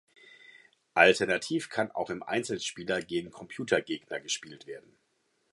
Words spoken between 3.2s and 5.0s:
Computergegner gespielt werden.